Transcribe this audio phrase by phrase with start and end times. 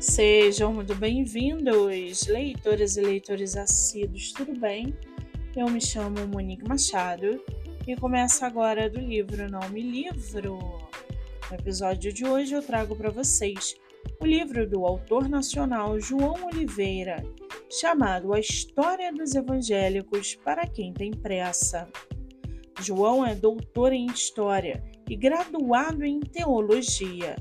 [0.00, 4.96] Sejam muito bem-vindos, leitoras e leitores assíduos, tudo bem?
[5.54, 7.38] Eu me chamo Monique Machado
[7.86, 10.58] e começo agora do livro Não Me Livro.
[11.50, 13.74] No episódio de hoje eu trago para vocês
[14.18, 17.22] o livro do autor nacional João Oliveira,
[17.70, 21.86] chamado A História dos Evangélicos para quem tem pressa.
[22.80, 27.36] João é doutor em História e graduado em Teologia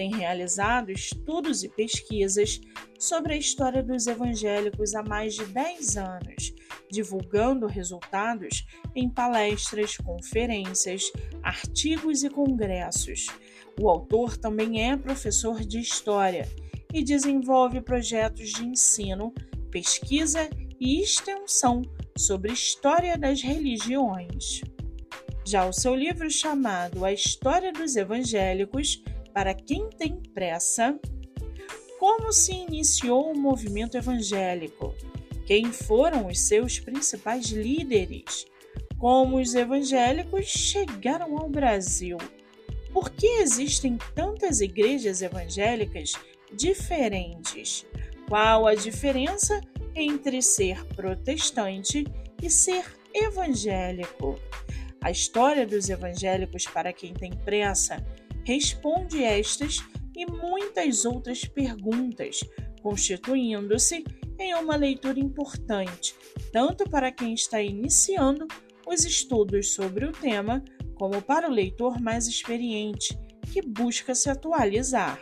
[0.00, 2.58] tem realizado estudos e pesquisas
[2.98, 6.54] sobre a história dos evangélicos há mais de 10 anos,
[6.90, 8.64] divulgando resultados
[8.96, 13.26] em palestras, conferências, artigos e congressos.
[13.78, 16.48] O autor também é professor de história
[16.94, 19.34] e desenvolve projetos de ensino,
[19.70, 20.48] pesquisa
[20.80, 21.82] e extensão
[22.16, 24.62] sobre história das religiões.
[25.44, 30.98] Já o seu livro chamado A História dos Evangélicos para quem tem pressa,
[31.98, 34.94] como se iniciou o movimento evangélico,
[35.46, 38.46] quem foram os seus principais líderes,
[38.98, 42.16] como os evangélicos chegaram ao Brasil,
[42.92, 46.12] por que existem tantas igrejas evangélicas
[46.52, 47.86] diferentes,
[48.28, 49.60] qual a diferença
[49.94, 52.04] entre ser protestante
[52.42, 54.38] e ser evangélico.
[55.00, 58.04] A história dos evangélicos, para quem tem pressa,
[58.44, 59.78] responde estas
[60.16, 62.40] e muitas outras perguntas,
[62.82, 64.04] constituindo-se
[64.38, 66.14] em uma leitura importante,
[66.52, 68.46] tanto para quem está iniciando
[68.86, 73.18] os estudos sobre o tema, como para o leitor mais experiente,
[73.52, 75.20] que busca se atualizar.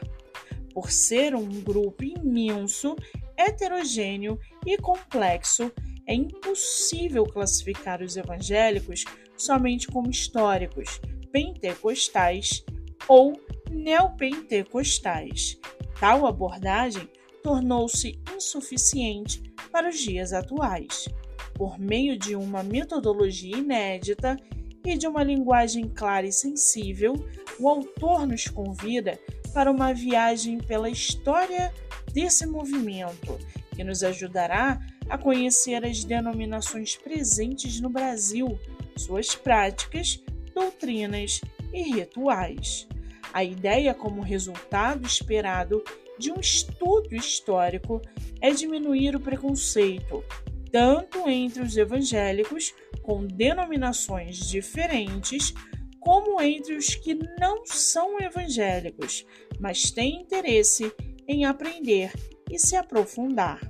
[0.72, 2.94] Por ser um grupo imenso,
[3.36, 5.72] heterogêneo e complexo,
[6.06, 9.04] é impossível classificar os evangélicos
[9.36, 12.64] somente como históricos, pentecostais
[13.08, 13.32] ou
[13.70, 15.58] neopentecostais.
[15.98, 17.08] Tal abordagem
[17.42, 19.42] tornou-se insuficiente
[19.72, 21.08] para os dias atuais.
[21.54, 24.36] Por meio de uma metodologia inédita
[24.84, 27.14] e de uma linguagem clara e sensível,
[27.58, 29.18] o autor nos convida
[29.52, 31.72] para uma viagem pela história
[32.12, 33.38] desse movimento,
[33.74, 38.58] que nos ajudará a conhecer as denominações presentes no Brasil,
[38.96, 40.22] suas práticas,
[40.54, 41.40] doutrinas
[41.72, 42.86] e rituais.
[43.32, 45.82] A ideia, como resultado esperado
[46.18, 48.00] de um estudo histórico,
[48.40, 50.24] é diminuir o preconceito,
[50.72, 55.52] tanto entre os evangélicos com denominações diferentes,
[56.00, 59.26] como entre os que não são evangélicos,
[59.58, 60.92] mas têm interesse
[61.26, 62.12] em aprender
[62.50, 63.60] e se aprofundar.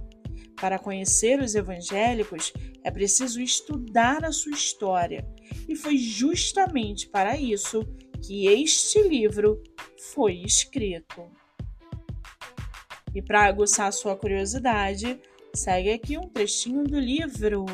[0.60, 2.52] Para conhecer os evangélicos,
[2.82, 5.26] é preciso estudar a sua história,
[5.68, 7.86] e foi justamente para isso
[8.22, 9.62] que este livro
[10.12, 11.24] foi escrito.
[13.14, 15.20] E para aguçar sua curiosidade,
[15.54, 17.64] segue aqui um trechinho do livro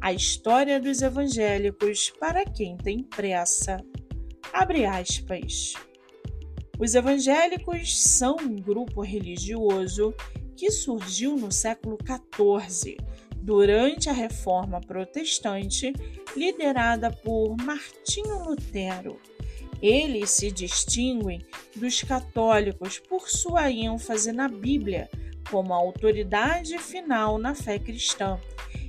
[0.00, 3.82] A História dos Evangélicos para quem tem pressa.
[4.52, 5.74] Abre aspas.
[6.78, 10.14] Os evangélicos são um grupo religioso
[10.56, 12.96] que surgiu no século XIV,
[13.36, 15.92] durante a Reforma Protestante,
[16.36, 19.20] liderada por Martinho Lutero
[19.80, 21.40] eles se distinguem
[21.74, 25.08] dos católicos por sua ênfase na Bíblia
[25.50, 28.38] como autoridade final na fé cristã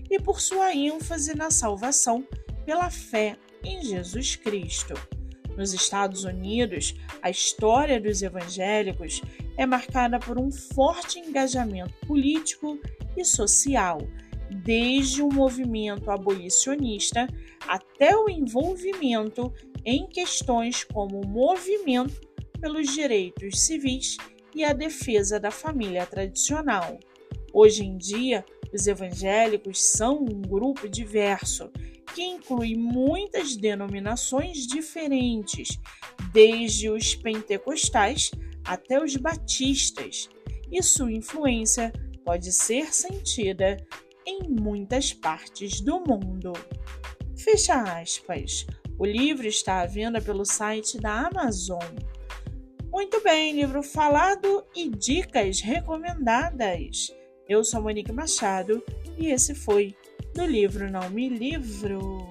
[0.10, 2.26] e por sua ênfase na salvação
[2.66, 4.94] pela fé em Jesus Cristo.
[5.56, 9.22] Nos Estados Unidos, a história dos evangélicos
[9.58, 12.80] é marcada por um forte engajamento político
[13.18, 14.00] e social,
[14.50, 17.28] desde o movimento abolicionista
[17.68, 19.54] até o envolvimento
[19.86, 22.20] em questões como o movimento
[22.60, 24.18] pelos direitos civis
[24.54, 27.00] e a defesa da família tradicional.
[27.54, 31.72] Hoje em dia, os evangélicos são um grupo diverso
[32.14, 35.80] que inclui muitas denominações diferentes,
[36.34, 38.32] desde os pentecostais
[38.66, 40.30] até os batistas,
[40.72, 41.92] e sua influência
[42.24, 43.78] pode ser sentida
[44.26, 46.54] em muitas partes do mundo.
[47.36, 48.68] Fecha aspas.
[49.00, 51.80] O livro está à venda pelo site da Amazon.
[52.92, 57.08] Muito bem, livro falado e dicas recomendadas.
[57.48, 58.84] Eu sou Monique Machado
[59.18, 59.96] e esse foi
[60.36, 62.30] do livro Não Me Livro.